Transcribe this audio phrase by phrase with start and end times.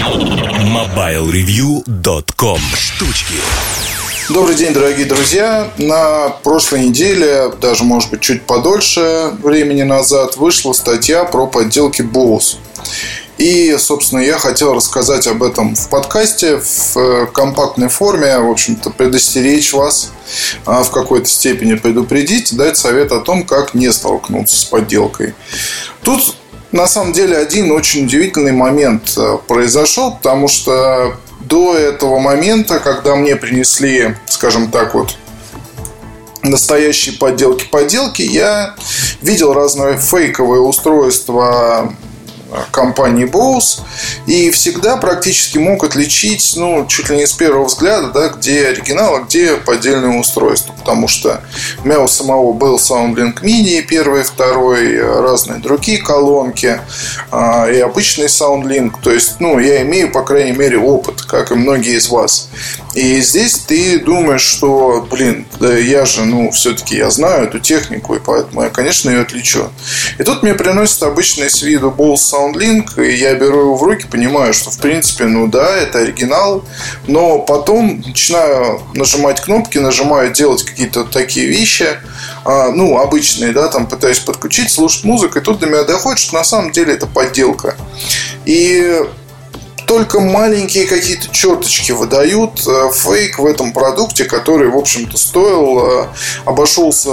[0.00, 3.34] MobileReview.com Штучки
[4.30, 5.70] Добрый день, дорогие друзья.
[5.76, 12.56] На прошлой неделе, даже, может быть, чуть подольше времени назад, вышла статья про подделки Bose.
[13.36, 18.88] И, собственно, я хотел рассказать об этом в подкасте в э, компактной форме, в общем-то,
[18.90, 20.12] предостеречь вас
[20.64, 25.34] а, в какой-то степени предупредить, дать совет о том, как не столкнуться с подделкой.
[26.02, 26.36] Тут
[26.72, 33.16] на самом деле один очень удивительный момент э, произошел, потому что до этого момента, когда
[33.16, 35.16] мне принесли, скажем так, вот
[36.42, 38.74] настоящие подделки подделки, я
[39.20, 41.92] видел разные фейковые устройства
[42.70, 43.80] компании Bose
[44.26, 49.16] и всегда практически мог отличить, ну, чуть ли не с первого взгляда, да, где оригинал,
[49.16, 50.72] а где поддельное устройство.
[50.72, 51.42] Потому что
[51.82, 56.80] у меня у самого был SoundLink Mini, первый, второй, разные другие колонки
[57.30, 58.94] а, и обычный SoundLink.
[59.02, 62.48] То есть, ну, я имею, по крайней мере, опыт, как и многие из вас.
[62.94, 68.16] И здесь ты думаешь, что, блин, да я же, ну, все-таки я знаю эту технику,
[68.16, 69.70] и поэтому я, конечно, ее отличу.
[70.18, 74.06] И тут мне приносят обычный с виду Bose SoundLink, и я беру его в руки,
[74.10, 76.64] понимаю, что, в принципе, ну да, это оригинал,
[77.06, 81.86] но потом начинаю нажимать кнопки, нажимаю делать какие-то такие вещи,
[82.44, 86.34] а, ну, обычные, да, там пытаюсь подключить, слушать музыку, и тут до меня доходит, что
[86.34, 87.76] на самом деле это подделка.
[88.46, 89.00] И
[89.90, 96.06] только маленькие какие-то черточки выдают э, фейк в этом продукте, который, в общем-то, стоил, э,
[96.44, 97.10] обошелся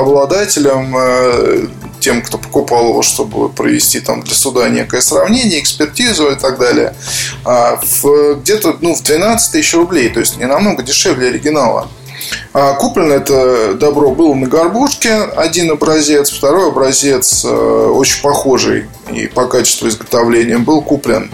[0.00, 1.68] обладателем, э,
[2.00, 6.96] тем, кто покупал его, чтобы провести там для суда некое сравнение, экспертизу и так далее,
[7.44, 7.80] а,
[8.34, 11.88] где-то ну, в 12 тысяч рублей, то есть не намного дешевле оригинала.
[12.54, 19.26] А куплено это добро было на горбушке, один образец, второй образец э, очень похожий и
[19.26, 21.30] по качеству изготовления был куплен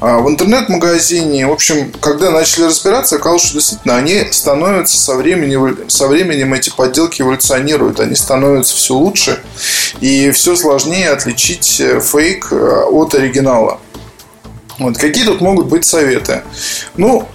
[0.00, 1.46] а, в интернет-магазине.
[1.46, 6.70] В общем, когда начали разбираться, оказалось, что действительно они становятся со временем, со временем эти
[6.70, 9.40] подделки эволюционируют, они становятся все лучше
[10.00, 13.80] и все сложнее отличить э, фейк э, от оригинала.
[14.78, 14.96] Вот.
[14.96, 16.42] Какие тут могут быть советы?
[16.96, 17.28] Ну,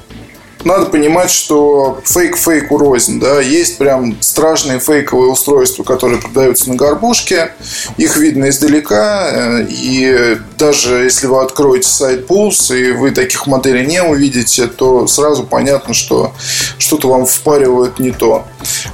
[0.65, 3.19] надо понимать, что фейк фейку рознь.
[3.19, 3.39] Да?
[3.39, 7.51] Есть прям страшные фейковые устройства, которые продаются на горбушке.
[7.97, 9.29] Их видно издалека.
[9.31, 15.07] Э, и даже если вы откроете сайт Pulse, и вы таких моделей не увидите, то
[15.07, 16.33] сразу понятно, что
[16.79, 18.45] что-то вам впаривают не то.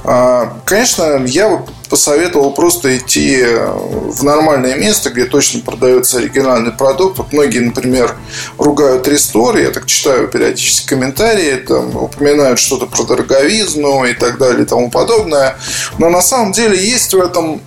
[0.04, 7.18] А, конечно, я посоветовал просто идти э, в нормальное место, где точно продается оригинальный продукт.
[7.18, 8.16] Вот многие, например,
[8.56, 14.62] ругают Restore, я так читаю периодически комментарии, там упоминают что-то про дороговизну и так далее
[14.62, 15.56] и тому подобное.
[15.98, 17.60] Но на самом деле есть в этом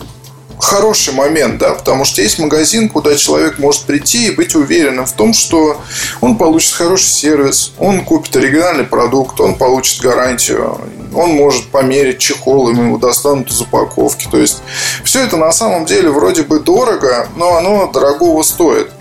[0.59, 5.14] хороший момент, да, потому что есть магазин, куда человек может прийти и быть уверенным в
[5.14, 5.81] том, что
[6.22, 10.80] он получит хороший сервис, он купит оригинальный продукт, он получит гарантию,
[11.16, 14.28] он может померить чехол, ему достанут из упаковки.
[14.30, 14.62] То есть
[15.03, 18.92] все это на самом деле вроде бы дорого, но оно дорогого стоит.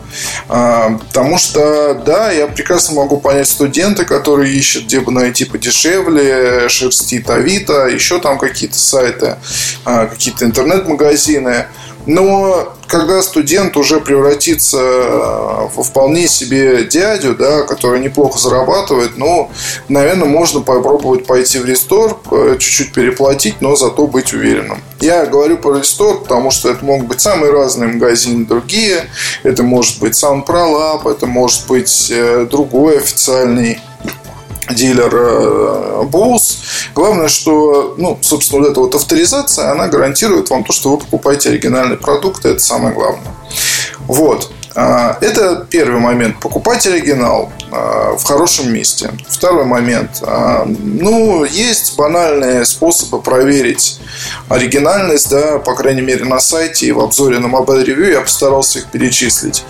[0.48, 6.68] А, потому что, да, я прекрасно могу понять студента, который ищет, где бы найти подешевле,
[6.68, 9.36] шерстит Авито, еще там какие-то сайты,
[9.84, 11.66] а, какие-то интернет-магазины.
[12.06, 19.50] Но когда студент уже превратится э, во вполне себе дядю, да, который неплохо зарабатывает, ну,
[19.88, 24.82] наверное, можно попробовать пойти в рестор, э, чуть-чуть переплатить, но зато быть уверенным.
[25.00, 29.08] Я говорю про рестор, потому что это могут быть самые разные магазины, другие.
[29.42, 33.80] Это может быть сам ProLab, это может быть э, другой официальный
[34.70, 36.58] дилер Bose.
[36.94, 41.50] Главное, что, ну, собственно, вот эта вот авторизация, она гарантирует вам то, что вы покупаете
[41.50, 43.34] оригинальный продукт, и это самое главное.
[44.06, 44.50] Вот.
[44.74, 46.40] А, это первый момент.
[46.40, 49.10] Покупать оригинал а, в хорошем месте.
[49.28, 50.22] Второй момент.
[50.22, 54.00] А, ну, есть банальные способы проверить
[54.48, 58.80] оригинальность, да, по крайней мере, на сайте и в обзоре на Mobile Review я постарался
[58.80, 59.64] их перечислить.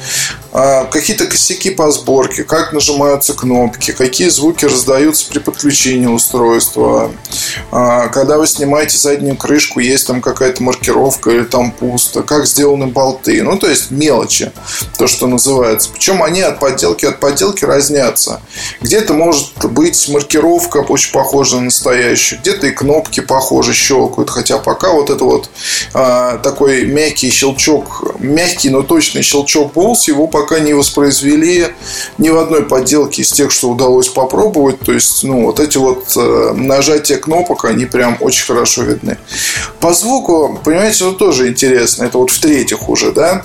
[0.53, 7.11] Какие-то косяки по сборке, как нажимаются кнопки, какие звуки раздаются при подключении устройства.
[7.71, 13.43] Когда вы снимаете заднюю крышку, есть там какая-то маркировка или там пусто, как сделаны болты.
[13.43, 14.53] Ну, то есть мелочи
[14.97, 15.91] то, что называется.
[15.93, 18.41] Причем они от подделки от подделки разнятся.
[18.81, 24.31] Где-то может быть маркировка очень похожа на настоящую, где-то и кнопки похожи, щелкают.
[24.31, 25.51] Хотя пока вот это вот
[25.93, 31.69] а, такой мягкий щелчок, мягкий, но точный щелчок Bose, его пока не воспроизвели
[32.19, 34.81] ни в одной подделке из тех, что удалось попробовать.
[34.81, 39.19] То есть, ну, вот эти вот э, нажатия кнопок, они прям очень хорошо видны.
[39.81, 42.05] По звуку, понимаете, это тоже интересно.
[42.05, 43.45] Это вот в-третьих уже, да?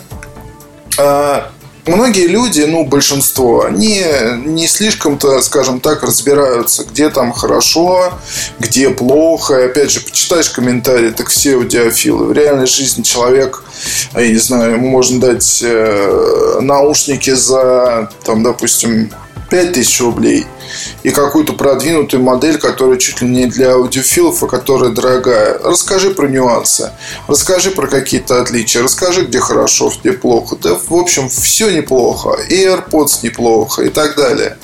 [1.02, 1.50] А,
[1.86, 4.04] многие люди, ну, большинство, они
[4.46, 8.14] не слишком-то, скажем так, разбираются, где там хорошо,
[8.60, 9.60] где плохо.
[9.60, 12.26] И опять же, почитаешь комментарии, так все аудиофилы.
[12.26, 13.64] В реальной жизни человек,
[14.14, 19.14] я не знаю, ему можно дать э, наушники за, там, допустим,
[19.50, 20.46] 5000 рублей
[21.04, 25.58] и какую-то продвинутую модель, которая чуть ли не для аудиофилов, а которая дорогая.
[25.64, 26.92] Расскажи про нюансы,
[27.28, 30.56] расскажи про какие-то отличия, расскажи, где хорошо, где плохо.
[30.62, 32.38] Да, в общем, все неплохо.
[32.50, 34.58] И AirPods неплохо и так далее.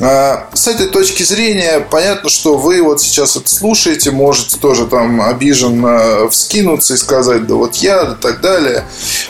[0.00, 5.22] А, с этой точки зрения, понятно, что вы вот сейчас это слушаете, можете тоже там
[5.22, 8.84] обиженно вскинуться и сказать, да вот я, да так далее.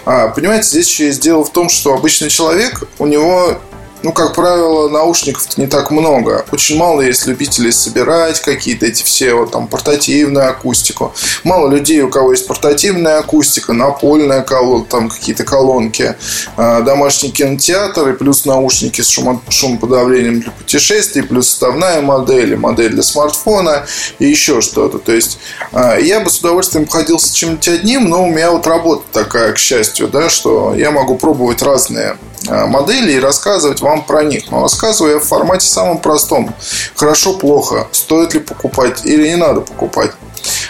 [0.06, 3.58] А, понимаете, здесь еще есть дело в том, что обычный человек, у него
[4.04, 6.44] ну, как правило, наушников не так много.
[6.52, 11.14] Очень мало есть любителей собирать какие-то эти все вот там портативную акустику.
[11.42, 16.16] Мало людей, у кого есть портативная акустика, напольная колонка, там какие-то колонки,
[16.58, 22.90] а, домашний кинотеатр и плюс наушники с шумо, шумоподавлением для путешествий, плюс составная модель, модель
[22.90, 23.86] для смартфона
[24.18, 24.98] и еще что-то.
[24.98, 25.38] То есть
[25.72, 29.58] а, я бы с удовольствием обходился чем-нибудь одним, но у меня вот работа такая, к
[29.58, 32.18] счастью, да, что я могу пробовать разные
[32.48, 34.50] модели и рассказывать вам про них.
[34.50, 36.54] Но рассказываю я в формате самом простом.
[36.94, 37.88] Хорошо, плохо.
[37.92, 40.10] Стоит ли покупать или не надо покупать.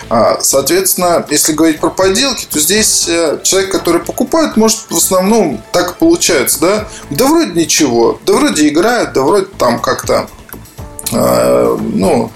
[0.09, 5.63] А, соответственно, если говорить про подделки, то здесь э, человек, который покупает, может в основном
[5.73, 6.89] так получается, да?
[7.11, 10.29] Да вроде ничего, да вроде играют, да вроде там как-то
[11.15, 12.31] ну,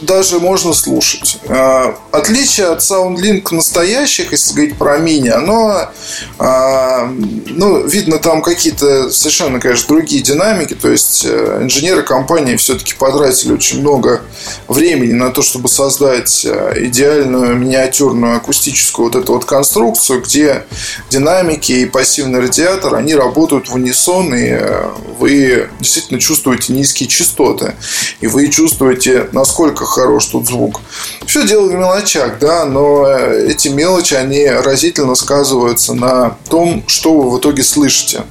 [0.00, 1.38] даже можно слушать.
[1.48, 5.90] А, отличие от SoundLink настоящих, если говорить про мини, оно,
[6.38, 12.94] а, ну, видно там какие-то совершенно, конечно, другие динамики, то есть э, инженеры компании все-таки
[12.94, 14.22] потратили очень много
[14.68, 20.64] времени на то, чтобы создать э, идеальную миниатюрную акустическую вот эту вот конструкцию, где
[21.10, 27.71] динамики и пассивный радиатор, они работают в унисон, и э, вы действительно чувствуете низкие частоты
[28.20, 30.80] и вы чувствуете, насколько хорош тут звук.
[31.26, 37.14] Все дело в мелочах, да, но э, эти мелочи, они разительно сказываются на том, что
[37.14, 38.24] вы в итоге слышите.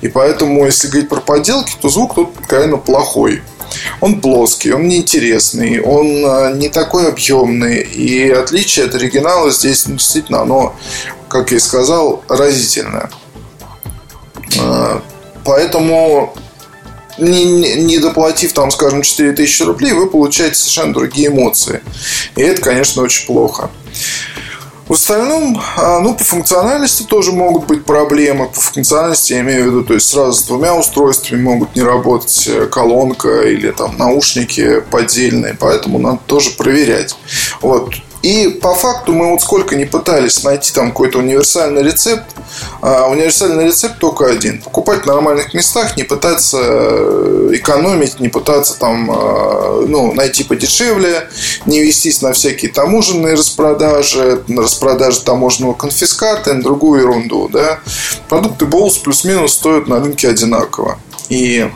[0.00, 3.42] И поэтому, если говорить про подделки, то звук тут, конечно, плохой.
[4.00, 7.82] Он плоский, он неинтересный, он э, не такой объемный.
[7.82, 10.76] И отличие от оригинала здесь действительно оно,
[11.28, 13.10] как я и сказал, разительное.
[14.58, 15.00] Э,
[15.44, 16.34] поэтому
[17.18, 21.82] не, не доплатив, там, скажем, 4000 рублей, вы получаете совершенно другие эмоции.
[22.36, 23.70] И это, конечно, очень плохо.
[24.88, 28.46] В остальном, а, ну, по функциональности тоже могут быть проблемы.
[28.46, 32.46] По функциональности я имею в виду, то есть сразу с двумя устройствами могут не работать
[32.46, 37.16] э, колонка или там наушники поддельные, поэтому надо тоже проверять.
[37.62, 37.94] Вот.
[38.26, 42.24] И по факту мы вот сколько не пытались найти там какой-то универсальный рецепт,
[42.82, 44.60] а универсальный рецепт только один.
[44.62, 51.28] Покупать в нормальных местах, не пытаться э, экономить, не пытаться там э, ну, найти подешевле,
[51.66, 57.48] не вестись на всякие таможенные распродажи, распродажи таможенного конфиската и другую ерунду.
[57.48, 57.78] Да?
[58.28, 60.98] Продукты Bose плюс-минус стоят на рынке одинаково.
[61.28, 61.70] И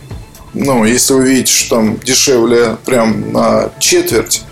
[0.55, 4.43] ну, если вы видите, что там дешевле прям на четверть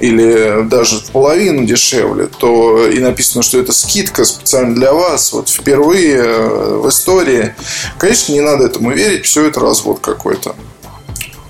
[0.00, 5.48] или даже в половину дешевле, то и написано, что это скидка специально для вас, вот
[5.48, 7.54] впервые э, в истории,
[7.98, 10.54] конечно, не надо этому верить, все это развод какой-то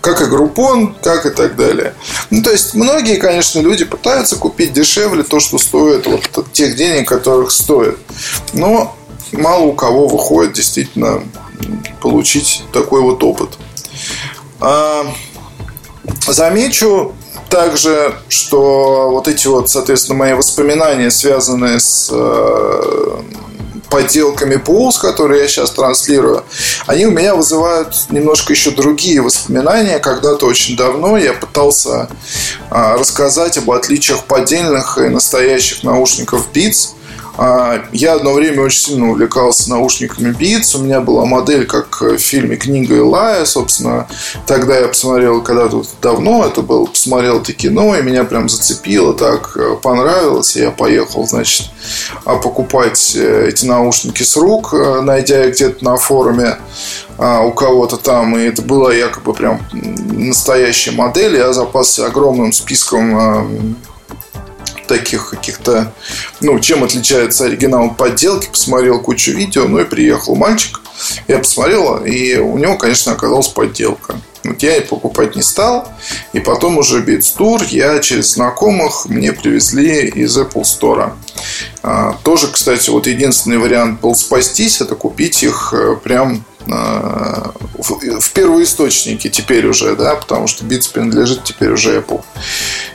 [0.00, 1.92] как и Группон, как и так далее.
[2.30, 7.08] Ну, то есть, многие, конечно, люди пытаются купить дешевле то, что стоит вот тех денег,
[7.08, 7.98] которых стоит.
[8.54, 8.96] Но
[9.32, 11.22] мало у кого выходит действительно
[12.00, 13.58] получить такой вот опыт.
[14.60, 15.06] А,
[16.26, 17.14] замечу
[17.48, 23.22] также, что вот эти вот, соответственно, мои воспоминания, связанные с э,
[23.88, 26.44] подделками Pools, которые я сейчас транслирую,
[26.86, 29.98] они у меня вызывают немножко еще другие воспоминания.
[29.98, 32.08] Когда-то очень давно я пытался
[32.70, 36.90] э, рассказать об отличиях поддельных и настоящих наушников Beats.
[37.38, 40.76] А, я одно время очень сильно увлекался наушниками Beats.
[40.76, 43.44] У меня была модель, как в фильме «Книга Илая».
[43.44, 44.08] Собственно,
[44.44, 49.14] тогда я посмотрел, когда тут давно это было, посмотрел это кино, и меня прям зацепило,
[49.14, 50.56] так э, понравилось.
[50.56, 51.70] И я поехал, значит,
[52.24, 56.58] а, покупать э, эти наушники с рук, э, найдя их где-то на форуме
[57.18, 61.36] а, у кого-то там, и это была якобы прям настоящая модель.
[61.36, 63.76] Я запасся огромным списком
[64.88, 65.92] таких каких-то,
[66.40, 70.80] ну, чем отличается оригинал от подделки, посмотрел кучу видео, ну и приехал мальчик,
[71.28, 74.20] я посмотрел, и у него, конечно, оказалась подделка.
[74.44, 75.88] Вот я и покупать не стал.
[76.32, 81.12] И потом уже Tour я через знакомых мне привезли из Apple Store.
[81.82, 86.44] А, тоже, кстати, вот единственный вариант был спастись, это купить их э, прям
[87.78, 92.22] а, в первоисточнике теперь уже, да, потому что Beats принадлежит теперь уже Apple.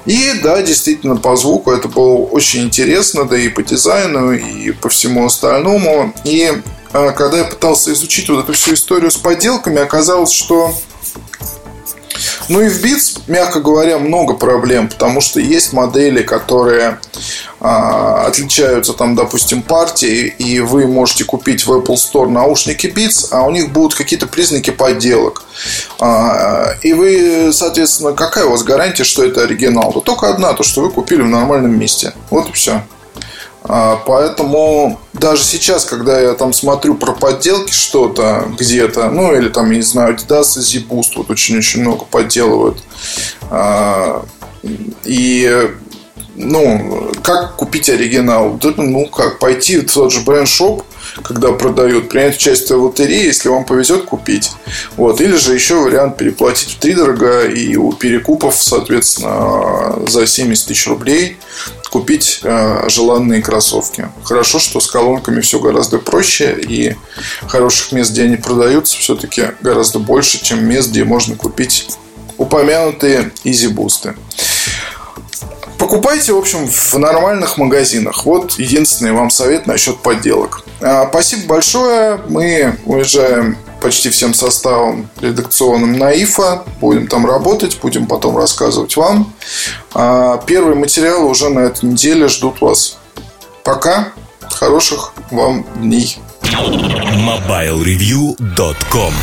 [0.06, 4.90] И да, действительно, по звуку это было очень интересно, да и по дизайну, и по
[4.90, 6.14] всему остальному.
[6.24, 6.52] И
[6.92, 10.74] а, когда я пытался изучить вот эту всю историю с подделками, оказалось, что
[12.50, 17.00] ну и в Beats, мягко говоря, много проблем, потому что есть модели, которые
[17.64, 23.52] отличаются там, допустим, партией, и вы можете купить в Apple Store наушники Beats, а у
[23.52, 25.44] них будут какие-то признаки подделок.
[26.00, 29.94] А, и вы, соответственно, какая у вас гарантия, что это оригинал?
[29.94, 32.14] Да только одна, то, что вы купили в нормальном месте.
[32.30, 32.84] Вот и все.
[33.64, 39.72] А, поэтому даже сейчас, когда я там смотрю про подделки что-то где-то, ну или там,
[39.72, 42.84] я не знаю, Adidas и Z-Boost вот очень-очень много подделывают.
[43.50, 44.26] А,
[45.06, 45.70] и
[46.36, 48.60] ну, как купить оригинал?
[48.78, 50.84] Ну, как, пойти в тот же бренд-шоп,
[51.24, 54.52] когда продают, принять участие в лотерее, если вам повезет купить.
[54.98, 55.22] Вот.
[55.22, 60.88] Или же еще вариант переплатить в три дорого и у перекупов, соответственно, за 70 тысяч
[60.88, 61.38] рублей
[61.92, 64.10] купить э, желанные кроссовки.
[64.24, 66.96] Хорошо, что с колонками все гораздо проще и
[67.48, 71.88] хороших мест, где они продаются, все-таки гораздо больше, чем мест, где можно купить
[72.38, 74.16] упомянутые Yeezy Boost ы.
[75.84, 78.26] Покупайте, в общем, в нормальных магазинах.
[78.26, 80.64] Вот единственный вам совет насчет подделок.
[80.80, 82.22] А, спасибо большое.
[82.30, 86.64] Мы уезжаем почти всем составом редакционным на IFA.
[86.80, 89.34] Будем там работать, будем потом рассказывать вам.
[89.94, 92.98] А, первые материалы уже на этой неделе ждут вас.
[93.66, 94.14] Пока.
[94.40, 96.18] Хороших вам дней.
[96.44, 99.14] MobileReview.com